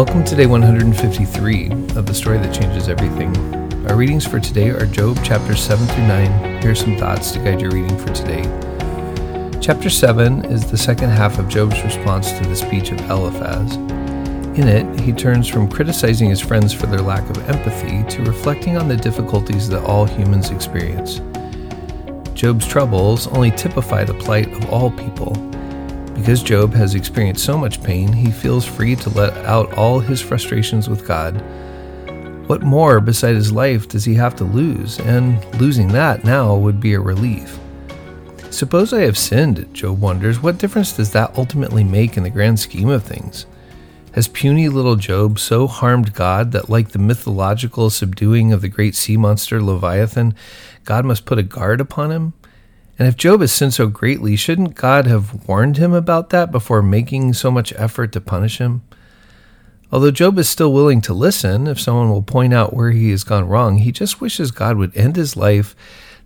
Welcome 0.00 0.24
to 0.24 0.34
day 0.34 0.46
153 0.46 1.70
of 1.94 2.06
the 2.06 2.14
story 2.14 2.38
that 2.38 2.54
changes 2.54 2.88
everything. 2.88 3.36
Our 3.86 3.96
readings 3.96 4.26
for 4.26 4.40
today 4.40 4.70
are 4.70 4.86
Job 4.86 5.22
chapters 5.22 5.60
7 5.60 5.86
through 5.88 6.06
9. 6.06 6.62
Here 6.62 6.70
are 6.70 6.74
some 6.74 6.96
thoughts 6.96 7.32
to 7.32 7.38
guide 7.38 7.60
your 7.60 7.70
reading 7.70 7.98
for 7.98 8.10
today. 8.14 8.40
Chapter 9.60 9.90
7 9.90 10.46
is 10.46 10.70
the 10.70 10.78
second 10.78 11.10
half 11.10 11.38
of 11.38 11.50
Job's 11.50 11.84
response 11.84 12.32
to 12.32 12.44
the 12.44 12.56
speech 12.56 12.92
of 12.92 13.10
Eliphaz. 13.10 13.76
In 14.56 14.68
it, 14.68 15.00
he 15.00 15.12
turns 15.12 15.46
from 15.46 15.70
criticizing 15.70 16.30
his 16.30 16.40
friends 16.40 16.72
for 16.72 16.86
their 16.86 17.02
lack 17.02 17.28
of 17.28 17.50
empathy 17.50 18.02
to 18.16 18.22
reflecting 18.22 18.78
on 18.78 18.88
the 18.88 18.96
difficulties 18.96 19.68
that 19.68 19.84
all 19.84 20.06
humans 20.06 20.48
experience. 20.48 21.20
Job's 22.32 22.66
troubles 22.66 23.26
only 23.26 23.50
typify 23.50 24.04
the 24.04 24.14
plight 24.14 24.50
of 24.50 24.70
all 24.70 24.90
people. 24.90 25.34
Because 26.20 26.42
Job 26.42 26.74
has 26.74 26.94
experienced 26.94 27.42
so 27.42 27.56
much 27.56 27.82
pain, 27.82 28.12
he 28.12 28.30
feels 28.30 28.66
free 28.66 28.94
to 28.94 29.08
let 29.08 29.34
out 29.46 29.72
all 29.72 30.00
his 30.00 30.20
frustrations 30.20 30.86
with 30.86 31.08
God. 31.08 31.40
What 32.46 32.60
more 32.60 33.00
beside 33.00 33.36
his 33.36 33.50
life 33.50 33.88
does 33.88 34.04
he 34.04 34.14
have 34.16 34.36
to 34.36 34.44
lose? 34.44 35.00
And 35.00 35.42
losing 35.58 35.88
that 35.88 36.22
now 36.22 36.54
would 36.56 36.78
be 36.78 36.92
a 36.92 37.00
relief. 37.00 37.58
Suppose 38.50 38.92
I 38.92 39.00
have 39.00 39.16
sinned, 39.16 39.72
Job 39.72 39.98
wonders. 39.98 40.42
What 40.42 40.58
difference 40.58 40.92
does 40.92 41.10
that 41.12 41.38
ultimately 41.38 41.84
make 41.84 42.18
in 42.18 42.22
the 42.22 42.28
grand 42.28 42.60
scheme 42.60 42.90
of 42.90 43.02
things? 43.02 43.46
Has 44.12 44.28
puny 44.28 44.68
little 44.68 44.96
Job 44.96 45.38
so 45.38 45.66
harmed 45.66 46.12
God 46.12 46.52
that, 46.52 46.68
like 46.68 46.90
the 46.90 46.98
mythological 46.98 47.88
subduing 47.88 48.52
of 48.52 48.60
the 48.60 48.68
great 48.68 48.94
sea 48.94 49.16
monster 49.16 49.62
Leviathan, 49.62 50.34
God 50.84 51.06
must 51.06 51.24
put 51.24 51.38
a 51.38 51.42
guard 51.42 51.80
upon 51.80 52.10
him? 52.12 52.34
And 53.00 53.08
if 53.08 53.16
Job 53.16 53.40
has 53.40 53.50
sinned 53.50 53.72
so 53.72 53.86
greatly, 53.86 54.36
shouldn't 54.36 54.74
God 54.74 55.06
have 55.06 55.48
warned 55.48 55.78
him 55.78 55.94
about 55.94 56.28
that 56.28 56.52
before 56.52 56.82
making 56.82 57.32
so 57.32 57.50
much 57.50 57.72
effort 57.78 58.12
to 58.12 58.20
punish 58.20 58.58
him? 58.58 58.82
Although 59.90 60.10
Job 60.10 60.38
is 60.38 60.50
still 60.50 60.70
willing 60.70 61.00
to 61.00 61.14
listen 61.14 61.66
if 61.66 61.80
someone 61.80 62.10
will 62.10 62.20
point 62.20 62.52
out 62.52 62.74
where 62.74 62.90
he 62.90 63.10
has 63.12 63.24
gone 63.24 63.48
wrong, 63.48 63.78
he 63.78 63.90
just 63.90 64.20
wishes 64.20 64.50
God 64.50 64.76
would 64.76 64.94
end 64.94 65.16
his 65.16 65.34
life 65.34 65.74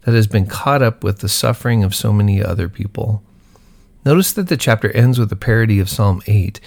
that 0.00 0.16
has 0.16 0.26
been 0.26 0.46
caught 0.46 0.82
up 0.82 1.04
with 1.04 1.20
the 1.20 1.28
suffering 1.28 1.84
of 1.84 1.94
so 1.94 2.12
many 2.12 2.42
other 2.42 2.68
people. 2.68 3.22
Notice 4.04 4.32
that 4.32 4.48
the 4.48 4.56
chapter 4.56 4.90
ends 4.96 5.16
with 5.16 5.30
a 5.30 5.36
parody 5.36 5.78
of 5.78 5.88
Psalm 5.88 6.22
8. 6.26 6.58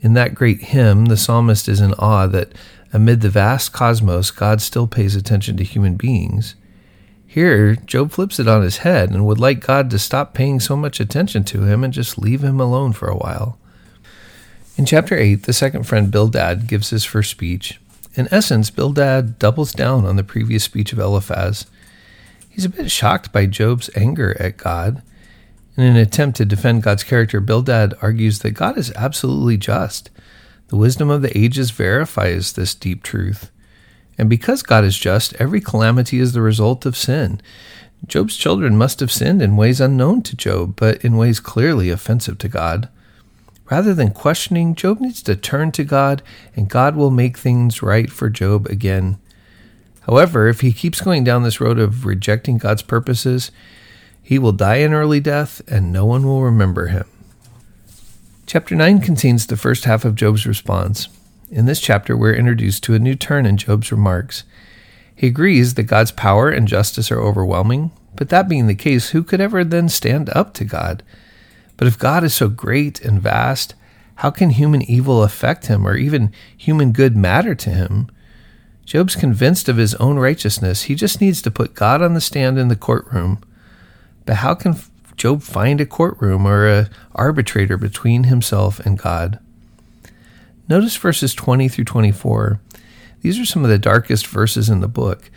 In 0.00 0.14
that 0.14 0.34
great 0.34 0.60
hymn, 0.60 1.04
the 1.04 1.16
psalmist 1.16 1.68
is 1.68 1.80
in 1.80 1.94
awe 2.00 2.26
that 2.26 2.50
amid 2.92 3.20
the 3.20 3.30
vast 3.30 3.72
cosmos, 3.72 4.32
God 4.32 4.60
still 4.60 4.88
pays 4.88 5.14
attention 5.14 5.56
to 5.58 5.62
human 5.62 5.94
beings. 5.94 6.56
Here, 7.32 7.76
Job 7.76 8.12
flips 8.12 8.38
it 8.38 8.46
on 8.46 8.60
his 8.60 8.78
head 8.84 9.08
and 9.08 9.24
would 9.24 9.40
like 9.40 9.66
God 9.66 9.88
to 9.88 9.98
stop 9.98 10.34
paying 10.34 10.60
so 10.60 10.76
much 10.76 11.00
attention 11.00 11.44
to 11.44 11.62
him 11.62 11.82
and 11.82 11.90
just 11.90 12.18
leave 12.18 12.44
him 12.44 12.60
alone 12.60 12.92
for 12.92 13.08
a 13.08 13.16
while. 13.16 13.58
In 14.76 14.84
chapter 14.84 15.16
8, 15.16 15.44
the 15.44 15.54
second 15.54 15.84
friend 15.84 16.10
Bildad 16.10 16.66
gives 16.66 16.90
his 16.90 17.06
first 17.06 17.30
speech. 17.30 17.80
In 18.16 18.28
essence, 18.30 18.68
Bildad 18.68 19.38
doubles 19.38 19.72
down 19.72 20.04
on 20.04 20.16
the 20.16 20.22
previous 20.22 20.64
speech 20.64 20.92
of 20.92 20.98
Eliphaz. 20.98 21.64
He's 22.50 22.66
a 22.66 22.68
bit 22.68 22.90
shocked 22.90 23.32
by 23.32 23.46
Job's 23.46 23.88
anger 23.96 24.36
at 24.38 24.58
God. 24.58 25.00
In 25.78 25.84
an 25.84 25.96
attempt 25.96 26.36
to 26.36 26.44
defend 26.44 26.82
God's 26.82 27.02
character, 27.02 27.40
Bildad 27.40 27.94
argues 28.02 28.40
that 28.40 28.50
God 28.50 28.76
is 28.76 28.92
absolutely 28.94 29.56
just. 29.56 30.10
The 30.68 30.76
wisdom 30.76 31.08
of 31.08 31.22
the 31.22 31.34
ages 31.34 31.70
verifies 31.70 32.52
this 32.52 32.74
deep 32.74 33.02
truth. 33.02 33.50
And 34.18 34.28
because 34.28 34.62
God 34.62 34.84
is 34.84 34.98
just, 34.98 35.34
every 35.34 35.60
calamity 35.60 36.18
is 36.18 36.32
the 36.32 36.42
result 36.42 36.86
of 36.86 36.96
sin. 36.96 37.40
Job's 38.06 38.36
children 38.36 38.76
must 38.76 39.00
have 39.00 39.12
sinned 39.12 39.40
in 39.40 39.56
ways 39.56 39.80
unknown 39.80 40.22
to 40.22 40.36
Job, 40.36 40.74
but 40.76 41.04
in 41.04 41.16
ways 41.16 41.40
clearly 41.40 41.88
offensive 41.88 42.38
to 42.38 42.48
God. 42.48 42.88
Rather 43.70 43.94
than 43.94 44.10
questioning, 44.10 44.74
Job 44.74 45.00
needs 45.00 45.22
to 45.22 45.36
turn 45.36 45.72
to 45.72 45.84
God, 45.84 46.22
and 46.56 46.68
God 46.68 46.96
will 46.96 47.10
make 47.10 47.38
things 47.38 47.82
right 47.82 48.10
for 48.10 48.28
Job 48.28 48.66
again. 48.66 49.18
However, 50.02 50.48
if 50.48 50.60
he 50.60 50.72
keeps 50.72 51.00
going 51.00 51.22
down 51.24 51.42
this 51.42 51.60
road 51.60 51.78
of 51.78 52.04
rejecting 52.04 52.58
God's 52.58 52.82
purposes, 52.82 53.52
he 54.20 54.38
will 54.38 54.52
die 54.52 54.76
an 54.76 54.92
early 54.92 55.20
death, 55.20 55.62
and 55.68 55.92
no 55.92 56.04
one 56.04 56.24
will 56.24 56.42
remember 56.42 56.88
him. 56.88 57.06
Chapter 58.46 58.74
9 58.74 59.00
contains 59.00 59.46
the 59.46 59.56
first 59.56 59.84
half 59.84 60.04
of 60.04 60.16
Job's 60.16 60.44
response. 60.44 61.08
In 61.52 61.66
this 61.66 61.82
chapter, 61.82 62.16
we're 62.16 62.32
introduced 62.32 62.82
to 62.84 62.94
a 62.94 62.98
new 62.98 63.14
turn 63.14 63.44
in 63.44 63.58
Job's 63.58 63.92
remarks. 63.92 64.44
He 65.14 65.26
agrees 65.26 65.74
that 65.74 65.82
God's 65.82 66.10
power 66.10 66.48
and 66.48 66.66
justice 66.66 67.12
are 67.12 67.20
overwhelming, 67.20 67.90
but 68.16 68.30
that 68.30 68.48
being 68.48 68.68
the 68.68 68.74
case, 68.74 69.10
who 69.10 69.22
could 69.22 69.38
ever 69.38 69.62
then 69.62 69.90
stand 69.90 70.30
up 70.30 70.54
to 70.54 70.64
God? 70.64 71.02
But 71.76 71.88
if 71.88 71.98
God 71.98 72.24
is 72.24 72.32
so 72.32 72.48
great 72.48 73.02
and 73.02 73.20
vast, 73.20 73.74
how 74.16 74.30
can 74.30 74.48
human 74.48 74.80
evil 74.80 75.22
affect 75.22 75.66
him 75.66 75.86
or 75.86 75.94
even 75.94 76.32
human 76.56 76.90
good 76.90 77.18
matter 77.18 77.54
to 77.54 77.68
him? 77.68 78.10
Job's 78.86 79.14
convinced 79.14 79.68
of 79.68 79.76
his 79.76 79.94
own 79.96 80.18
righteousness. 80.18 80.84
He 80.84 80.94
just 80.94 81.20
needs 81.20 81.42
to 81.42 81.50
put 81.50 81.74
God 81.74 82.00
on 82.00 82.14
the 82.14 82.22
stand 82.22 82.58
in 82.58 82.68
the 82.68 82.76
courtroom. 82.76 83.42
But 84.24 84.36
how 84.36 84.54
can 84.54 84.76
Job 85.18 85.42
find 85.42 85.82
a 85.82 85.86
courtroom 85.86 86.46
or 86.46 86.66
a 86.66 86.90
arbitrator 87.14 87.76
between 87.76 88.24
himself 88.24 88.80
and 88.80 88.98
God? 88.98 89.38
Notice 90.72 90.96
verses 90.96 91.34
20 91.34 91.68
through 91.68 91.84
24. 91.84 92.58
These 93.20 93.38
are 93.38 93.44
some 93.44 93.62
of 93.62 93.68
the 93.68 93.78
darkest 93.78 94.26
verses 94.26 94.70
in 94.70 94.80
the 94.80 94.88
book. 94.88 95.30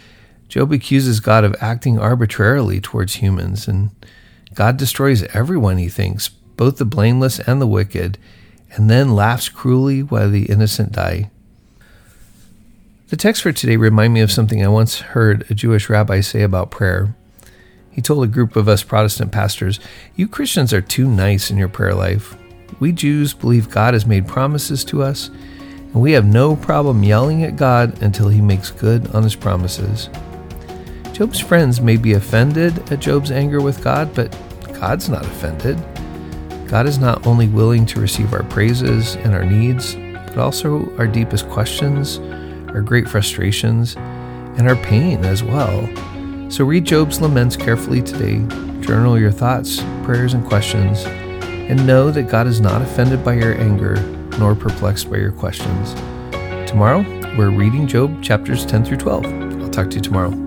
Job 0.48 0.72
accuses 0.72 1.20
God 1.20 1.44
of 1.44 1.58
acting 1.60 2.00
arbitrarily 2.00 2.80
towards 2.80 3.16
humans, 3.16 3.68
and 3.68 3.90
God 4.54 4.78
destroys 4.78 5.24
everyone, 5.34 5.78
he 5.78 5.90
thinks, 5.90 6.30
both 6.30 6.78
the 6.78 6.86
blameless 6.86 7.40
and 7.40 7.62
the 7.62 7.68
wicked, 7.68 8.18
and 8.72 8.90
then 8.90 9.14
laughs 9.14 9.50
cruelly 9.50 10.04
while 10.04 10.32
the 10.32 10.46
innocent 10.46 10.94
die. 10.94 11.30
The 13.10 13.18
text 13.18 13.42
for 13.42 13.52
today 13.52 13.76
remind 13.76 14.14
me 14.14 14.22
of 14.22 14.32
something 14.32 14.64
I 14.64 14.70
once 14.70 15.02
heard 15.02 15.46
a 15.52 15.54
Jewish 15.54 15.90
rabbi 15.90 16.22
say 16.22 16.44
about 16.44 16.72
prayer. 16.72 17.14
He 17.92 18.02
told 18.02 18.24
a 18.24 18.28
group 18.28 18.56
of 18.56 18.70
us 18.70 18.84
Protestant 18.84 19.34
pastors, 19.34 19.82
You 20.16 20.30
Christians 20.30 20.72
are 20.72 20.80
too 20.80 21.10
nice 21.10 21.52
in 21.52 21.58
your 21.58 21.68
prayer 21.68 21.94
life. 21.94 22.38
We 22.80 22.92
Jews 22.92 23.34
believe 23.34 23.70
God 23.70 23.94
has 23.94 24.06
made 24.06 24.28
promises 24.28 24.84
to 24.86 25.02
us, 25.02 25.30
and 25.30 25.96
we 25.96 26.12
have 26.12 26.26
no 26.26 26.56
problem 26.56 27.04
yelling 27.04 27.44
at 27.44 27.56
God 27.56 28.02
until 28.04 28.28
he 28.28 28.42
makes 28.42 28.72
good 28.72 29.08
on 29.16 29.24
his 29.24 29.36
promises. 29.36 30.10
Job's 31.14 31.40
friends 31.40 31.80
may 31.80 31.96
be 31.96 32.14
offended 32.14 32.92
at 32.92 33.00
Job's 33.00 33.32
anger 33.32 33.62
with 33.62 33.82
God, 33.82 34.14
but 34.14 34.32
God's 34.74 35.08
not 35.08 35.26
offended. 35.26 35.78
God 36.68 36.86
is 36.86 36.98
not 36.98 37.26
only 37.26 37.48
willing 37.48 37.86
to 37.86 38.02
receive 38.02 38.34
our 38.34 38.44
praises 38.44 39.16
and 39.16 39.34
our 39.34 39.46
needs, 39.46 39.96
but 39.96 40.38
also 40.38 40.94
our 40.98 41.08
deepest 41.08 41.48
questions, 41.48 42.20
our 42.70 42.82
great 42.82 43.08
frustrations, 43.08 43.96
and 43.96 44.68
our 44.68 44.76
pain 44.76 45.24
as 45.24 45.44
well. 45.44 45.88
So 46.52 46.66
read 46.66 46.84
Job's 46.84 47.22
laments 47.22 47.56
carefully 47.56 48.02
today. 48.02 48.40
Journal 48.82 49.18
your 49.18 49.32
thoughts, 49.32 49.82
prayers, 50.04 50.34
and 50.34 50.46
questions 50.46 51.06
and 51.70 51.86
know 51.86 52.12
that 52.12 52.30
God 52.30 52.48
is 52.48 52.62
not 52.62 52.82
offended 52.82 53.24
by 53.24 53.34
your 53.34 53.60
anger 53.60 53.96
nor 54.38 54.56
perplexed 54.56 55.10
by 55.10 55.18
your 55.18 55.32
questions. 55.32 55.94
Tomorrow, 56.70 57.02
we're 57.38 57.50
reading 57.50 57.88
Job 57.88 58.22
chapters 58.22 58.66
10 58.66 58.86
through 58.86 58.98
12. 58.98 59.26
I'll 59.26 59.70
talk 59.70 59.90
to 59.90 59.96
you 59.96 60.02
tomorrow. 60.02 60.45